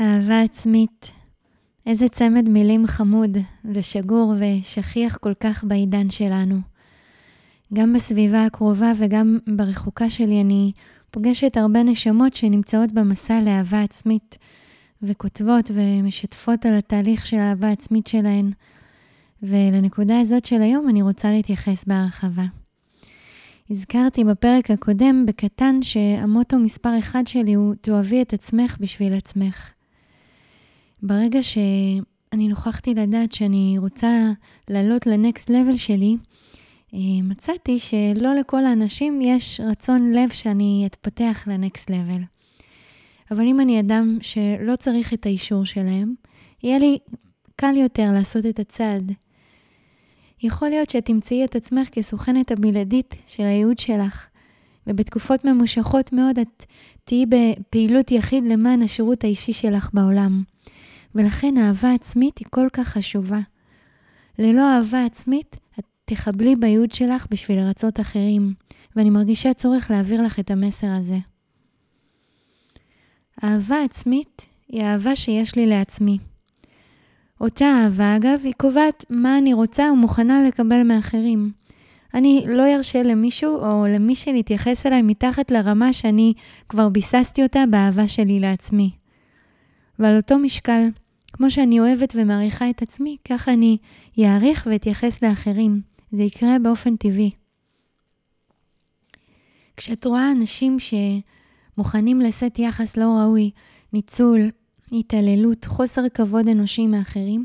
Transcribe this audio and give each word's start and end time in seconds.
אהבה 0.00 0.40
עצמית. 0.40 1.10
איזה 1.86 2.08
צמד 2.08 2.48
מילים 2.48 2.86
חמוד 2.86 3.38
ושגור 3.64 4.34
ושכיח 4.40 5.16
כל 5.16 5.34
כך 5.40 5.64
בעידן 5.64 6.10
שלנו. 6.10 6.56
גם 7.74 7.92
בסביבה 7.92 8.44
הקרובה 8.44 8.92
וגם 8.98 9.38
ברחוקה 9.56 10.10
שלי 10.10 10.40
אני 10.40 10.72
פוגשת 11.10 11.56
הרבה 11.56 11.82
נשמות 11.82 12.36
שנמצאות 12.36 12.92
במסע 12.92 13.40
לאהבה 13.40 13.82
עצמית, 13.82 14.38
וכותבות 15.02 15.70
ומשתפות 15.74 16.66
על 16.66 16.74
התהליך 16.76 17.26
של 17.26 17.36
אהבה 17.36 17.70
עצמית 17.70 18.06
שלהן. 18.06 18.50
ולנקודה 19.42 20.20
הזאת 20.20 20.44
של 20.44 20.62
היום 20.62 20.88
אני 20.88 21.02
רוצה 21.02 21.30
להתייחס 21.30 21.84
בהרחבה. 21.84 22.44
הזכרתי 23.70 24.24
בפרק 24.24 24.70
הקודם 24.70 25.24
בקטן 25.26 25.82
שהמוטו 25.82 26.58
מספר 26.58 26.98
אחד 26.98 27.26
שלי 27.26 27.54
הוא 27.54 27.74
תאהבי 27.80 28.22
את 28.22 28.32
עצמך 28.32 28.76
בשביל 28.80 29.14
עצמך. 29.14 29.74
ברגע 31.06 31.42
שאני 31.42 32.48
נוכחתי 32.48 32.94
לדעת 32.94 33.32
שאני 33.32 33.76
רוצה 33.78 34.30
לעלות 34.68 35.06
לנקסט 35.06 35.50
לבל 35.50 35.76
שלי, 35.76 36.16
אה, 36.94 36.98
מצאתי 37.22 37.78
שלא 37.78 38.34
לכל 38.34 38.64
האנשים 38.64 39.20
יש 39.20 39.60
רצון 39.60 40.12
לב 40.12 40.30
שאני 40.32 40.82
אתפתח 40.86 41.44
לנקסט 41.46 41.90
לבל. 41.90 42.22
אבל 43.30 43.46
אם 43.46 43.60
אני 43.60 43.80
אדם 43.80 44.18
שלא 44.20 44.76
צריך 44.76 45.12
את 45.12 45.26
האישור 45.26 45.64
שלהם, 45.64 46.14
יהיה 46.62 46.78
לי 46.78 46.98
קל 47.56 47.74
יותר 47.78 48.10
לעשות 48.12 48.46
את 48.46 48.58
הצעד. 48.58 49.12
יכול 50.42 50.68
להיות 50.68 50.90
שאת 50.90 51.06
תמצאי 51.06 51.44
את 51.44 51.56
עצמך 51.56 51.88
כסוכנת 51.92 52.50
הבלעדית 52.50 53.14
של 53.26 53.42
הייעוד 53.42 53.78
שלך, 53.78 54.26
ובתקופות 54.86 55.44
ממושכות 55.44 56.12
מאוד 56.12 56.38
את 56.38 56.64
תהיי 57.04 57.24
בפעילות 57.26 58.10
יחיד 58.10 58.44
למען 58.44 58.82
השירות 58.82 59.24
האישי 59.24 59.52
שלך 59.52 59.90
בעולם. 59.92 60.53
ולכן 61.14 61.58
אהבה 61.58 61.94
עצמית 61.94 62.38
היא 62.38 62.46
כל 62.50 62.66
כך 62.72 62.88
חשובה. 62.88 63.40
ללא 64.38 64.76
אהבה 64.76 65.04
עצמית, 65.04 65.56
את 65.78 65.84
תחבלי 66.04 66.56
בייעוד 66.56 66.92
שלך 66.92 67.26
בשביל 67.30 67.58
לרצות 67.58 68.00
אחרים, 68.00 68.54
ואני 68.96 69.10
מרגישה 69.10 69.54
צורך 69.54 69.90
להעביר 69.90 70.22
לך 70.22 70.40
את 70.40 70.50
המסר 70.50 70.86
הזה. 70.86 71.18
אהבה 73.44 73.82
עצמית 73.84 74.46
היא 74.68 74.82
אהבה 74.82 75.16
שיש 75.16 75.56
לי 75.56 75.66
לעצמי. 75.66 76.18
אותה 77.40 77.64
אהבה, 77.64 78.16
אגב, 78.16 78.40
היא 78.44 78.52
קובעת 78.56 79.04
מה 79.10 79.38
אני 79.38 79.54
רוצה 79.54 79.92
ומוכנה 79.92 80.42
לקבל 80.48 80.82
מאחרים. 80.82 81.52
אני 82.14 82.44
לא 82.48 82.74
ארשה 82.74 83.02
למישהו 83.02 83.56
או 83.56 83.86
למישהי 83.86 84.32
להתייחס 84.32 84.86
אליי 84.86 85.02
מתחת 85.02 85.50
לרמה 85.50 85.92
שאני 85.92 86.32
כבר 86.68 86.88
ביססתי 86.88 87.42
אותה 87.42 87.64
באהבה 87.70 88.08
שלי 88.08 88.40
לעצמי. 88.40 88.90
ועל 89.98 90.16
אותו 90.16 90.38
משקל, 90.38 90.88
כמו 91.36 91.50
שאני 91.50 91.80
אוהבת 91.80 92.12
ומעריכה 92.16 92.70
את 92.70 92.82
עצמי, 92.82 93.16
ככה 93.28 93.52
אני 93.52 93.78
אעריך 94.18 94.68
ואתייחס 94.70 95.22
לאחרים. 95.22 95.80
זה 96.12 96.22
יקרה 96.22 96.58
באופן 96.62 96.96
טבעי. 96.96 97.30
כשאת 99.76 100.04
רואה 100.04 100.32
אנשים 100.32 100.76
שמוכנים 100.78 102.20
לשאת 102.20 102.58
יחס 102.58 102.96
לא 102.96 103.18
ראוי, 103.20 103.50
ניצול, 103.92 104.50
התעללות, 104.92 105.64
חוסר 105.64 106.08
כבוד 106.08 106.48
אנושי 106.48 106.86
מאחרים, 106.86 107.44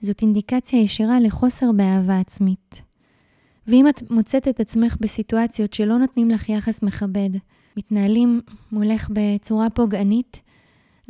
זאת 0.00 0.22
אינדיקציה 0.22 0.80
ישירה 0.80 1.20
לחוסר 1.20 1.72
באהבה 1.72 2.18
עצמית. 2.20 2.82
ואם 3.66 3.88
את 3.88 4.10
מוצאת 4.10 4.48
את 4.48 4.60
עצמך 4.60 4.96
בסיטואציות 5.00 5.72
שלא 5.72 5.98
נותנים 5.98 6.30
לך 6.30 6.48
יחס 6.48 6.82
מכבד, 6.82 7.30
מתנהלים 7.76 8.40
מולך 8.72 9.08
בצורה 9.12 9.70
פוגענית, 9.70 10.40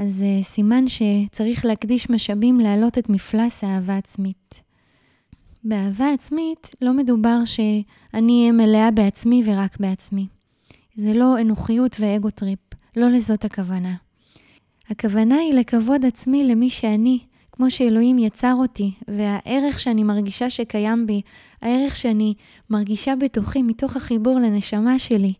אז 0.00 0.24
אה, 0.24 0.44
סימן 0.44 0.84
שצריך 0.88 1.64
להקדיש 1.64 2.10
משאבים 2.10 2.60
להעלות 2.60 2.98
את 2.98 3.08
מפלס 3.08 3.64
האהבה 3.64 3.96
עצמית. 3.96 4.62
באהבה 5.64 6.12
עצמית 6.12 6.74
לא 6.82 6.92
מדובר 6.92 7.44
שאני 7.44 8.40
אהיה 8.40 8.52
מלאה 8.52 8.90
בעצמי 8.90 9.42
ורק 9.46 9.76
בעצמי. 9.80 10.26
זה 10.94 11.14
לא 11.14 11.40
אנוכיות 11.40 11.96
ו 12.00 12.07
ego 12.07 12.30
trip, 12.30 12.58
לא 12.96 13.08
לזאת 13.08 13.44
הכוונה. 13.44 13.94
הכוונה 14.90 15.36
היא 15.36 15.54
לכבוד 15.54 16.04
עצמי 16.04 16.44
למי 16.44 16.70
שאני, 16.70 17.18
כמו 17.52 17.70
שאלוהים 17.70 18.18
יצר 18.18 18.54
אותי, 18.54 18.92
והערך 19.08 19.80
שאני 19.80 20.02
מרגישה 20.02 20.50
שקיים 20.50 21.06
בי, 21.06 21.20
הערך 21.62 21.96
שאני 21.96 22.34
מרגישה 22.70 23.16
בתוכי 23.16 23.62
מתוך 23.62 23.96
החיבור 23.96 24.38
לנשמה 24.38 24.98
שלי, 24.98 25.32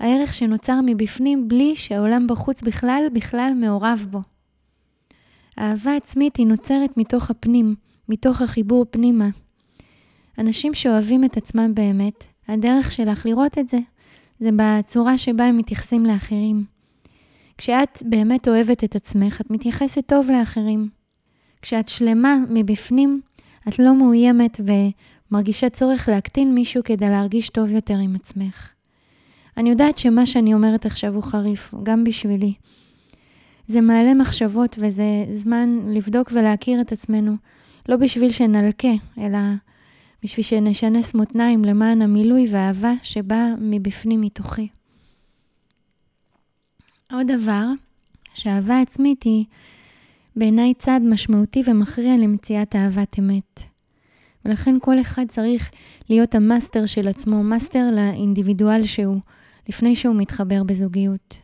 הערך 0.00 0.34
שנוצר 0.34 0.80
מבפנים 0.86 1.48
בלי 1.48 1.76
שהעולם 1.76 2.26
בחוץ 2.26 2.62
בכלל 2.62 3.04
בכלל 3.12 3.52
מעורב 3.56 4.06
בו. 4.10 4.20
אהבה 5.58 5.96
עצמית 5.96 6.36
היא 6.36 6.46
נוצרת 6.46 6.96
מתוך 6.96 7.30
הפנים, 7.30 7.74
מתוך 8.08 8.42
החיבור 8.42 8.86
פנימה. 8.90 9.28
אנשים 10.38 10.74
שאוהבים 10.74 11.24
את 11.24 11.36
עצמם 11.36 11.74
באמת, 11.74 12.24
הדרך 12.48 12.92
שלך 12.92 13.26
לראות 13.26 13.58
את 13.58 13.68
זה, 13.68 13.78
זה 14.40 14.50
בצורה 14.56 15.18
שבה 15.18 15.44
הם 15.44 15.56
מתייחסים 15.56 16.06
לאחרים. 16.06 16.64
כשאת 17.58 18.02
באמת 18.06 18.48
אוהבת 18.48 18.84
את 18.84 18.96
עצמך, 18.96 19.40
את 19.40 19.50
מתייחסת 19.50 20.06
טוב 20.06 20.30
לאחרים. 20.30 20.88
כשאת 21.62 21.88
שלמה 21.88 22.36
מבפנים, 22.50 23.20
את 23.68 23.78
לא 23.78 23.94
מאוימת 23.94 24.60
ומרגישה 25.30 25.70
צורך 25.70 26.08
להקטין 26.08 26.54
מישהו 26.54 26.82
כדי 26.84 27.08
להרגיש 27.08 27.48
טוב 27.48 27.70
יותר 27.70 27.96
עם 27.96 28.16
עצמך. 28.16 28.79
אני 29.56 29.70
יודעת 29.70 29.98
שמה 29.98 30.26
שאני 30.26 30.54
אומרת 30.54 30.86
עכשיו 30.86 31.14
הוא 31.14 31.22
חריף, 31.22 31.74
גם 31.82 32.04
בשבילי. 32.04 32.54
זה 33.66 33.80
מעלה 33.80 34.14
מחשבות 34.14 34.76
וזה 34.80 35.04
זמן 35.30 35.78
לבדוק 35.88 36.30
ולהכיר 36.34 36.80
את 36.80 36.92
עצמנו, 36.92 37.36
לא 37.88 37.96
בשביל 37.96 38.30
שנלקה, 38.30 38.92
אלא 39.18 39.38
בשביל 40.22 40.44
שנשנס 40.44 41.14
מותניים 41.14 41.64
למען 41.64 42.02
המילוי 42.02 42.46
והאהבה 42.50 42.92
שבאה 43.02 43.54
מבפנים 43.60 44.20
מתוכי. 44.20 44.68
עוד 47.12 47.26
דבר, 47.26 47.66
שאהבה 48.34 48.80
עצמית 48.80 49.22
היא 49.22 49.44
בעיניי 50.36 50.74
צעד 50.74 51.02
משמעותי 51.02 51.62
ומכריע 51.66 52.16
למציאת 52.16 52.76
אהבת 52.76 53.18
אמת. 53.18 53.69
ולכן 54.44 54.76
כל 54.80 55.00
אחד 55.00 55.24
צריך 55.28 55.70
להיות 56.08 56.34
המאסטר 56.34 56.86
של 56.86 57.08
עצמו, 57.08 57.42
מאסטר 57.42 57.90
לאינדיבידואל 57.92 58.84
שהוא. 58.84 59.20
לפני 59.70 59.96
שהוא 59.96 60.16
מתחבר 60.16 60.62
בזוגיות. 60.62 61.36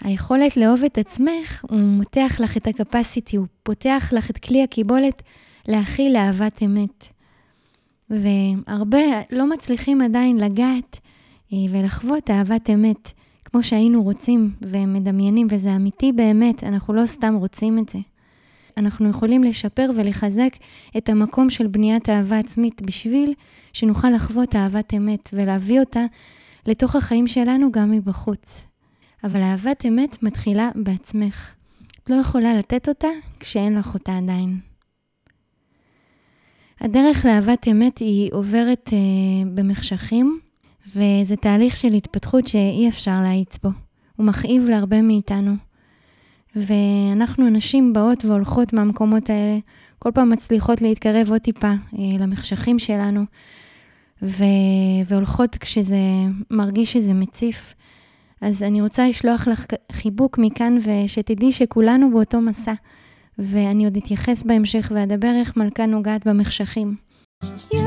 היכולת 0.00 0.56
לאהוב 0.56 0.84
את 0.84 0.98
עצמך, 0.98 1.64
הוא 1.70 1.78
מותח 1.78 2.36
לך 2.40 2.56
את 2.56 2.66
ה 2.66 2.73
capacity, 2.73 3.36
הוא 3.36 3.46
פותח 3.62 4.10
לך 4.16 4.30
את 4.30 4.38
כלי 4.38 4.62
הקיבולת 4.62 5.22
להכיל 5.68 6.16
אהבת 6.16 6.62
אמת. 6.62 7.06
והרבה 8.10 8.98
לא 9.30 9.50
מצליחים 9.50 10.00
עדיין 10.00 10.36
לגעת 10.36 11.00
אה, 11.52 11.58
ולחוות 11.70 12.30
אהבת 12.30 12.70
אמת, 12.70 13.10
כמו 13.44 13.62
שהיינו 13.62 14.02
רוצים 14.02 14.50
ומדמיינים, 14.62 15.46
וזה 15.50 15.76
אמיתי 15.76 16.12
באמת, 16.12 16.64
אנחנו 16.64 16.94
לא 16.94 17.06
סתם 17.06 17.34
רוצים 17.34 17.78
את 17.78 17.88
זה. 17.88 17.98
אנחנו 18.76 19.10
יכולים 19.10 19.44
לשפר 19.44 19.90
ולחזק 19.96 20.56
את 20.96 21.08
המקום 21.08 21.50
של 21.50 21.66
בניית 21.66 22.08
אהבה 22.08 22.38
עצמית 22.38 22.82
בשביל 22.82 23.34
שנוכל 23.72 24.10
לחוות 24.10 24.56
אהבת 24.56 24.94
אמת 24.94 25.28
ולהביא 25.32 25.80
אותה 25.80 26.04
לתוך 26.66 26.96
החיים 26.96 27.26
שלנו 27.26 27.72
גם 27.72 27.90
מבחוץ. 27.90 28.62
אבל 29.24 29.42
אהבת 29.42 29.86
אמת 29.86 30.22
מתחילה 30.22 30.70
בעצמך. 30.74 31.54
את 32.02 32.10
לא 32.10 32.14
יכולה 32.14 32.54
לתת 32.58 32.88
אותה 32.88 33.08
כשאין 33.40 33.78
לך 33.78 33.94
אותה 33.94 34.16
עדיין. 34.18 34.58
הדרך 36.80 37.24
לאהבת 37.24 37.68
אמת 37.68 37.98
היא 37.98 38.30
עוברת 38.32 38.90
אה, 38.92 39.50
במחשכים, 39.54 40.40
וזה 40.86 41.36
תהליך 41.40 41.76
של 41.76 41.92
התפתחות 41.92 42.46
שאי 42.46 42.88
אפשר 42.88 43.22
להאיץ 43.22 43.58
בו. 43.58 43.68
הוא 44.16 44.26
מכאיב 44.26 44.68
להרבה 44.68 45.02
מאיתנו. 45.02 45.54
ואנחנו 46.56 47.50
נשים 47.50 47.92
באות 47.92 48.24
והולכות 48.24 48.72
מהמקומות 48.72 49.30
האלה, 49.30 49.58
כל 49.98 50.10
פעם 50.14 50.30
מצליחות 50.30 50.82
להתקרב 50.82 51.30
עוד 51.30 51.40
טיפה 51.40 51.68
אה, 51.68 52.18
למחשכים 52.18 52.78
שלנו, 52.78 53.24
ו... 54.22 54.44
והולכות 55.06 55.56
כשזה 55.56 55.98
מרגיש 56.50 56.92
שזה 56.92 57.14
מציף. 57.14 57.74
אז 58.40 58.62
אני 58.62 58.80
רוצה 58.80 59.08
לשלוח 59.08 59.48
לך 59.48 59.66
חיבוק 59.92 60.38
מכאן, 60.38 60.78
ושתדעי 60.84 61.52
שכולנו 61.52 62.10
באותו 62.10 62.40
מסע. 62.40 62.74
ואני 63.38 63.84
עוד 63.84 63.96
אתייחס 63.96 64.42
בהמשך 64.42 64.92
ואדבר 64.94 65.32
איך 65.36 65.56
מלכה 65.56 65.86
נוגעת 65.86 66.26
במחשכים. 66.26 66.96
You 67.42 67.83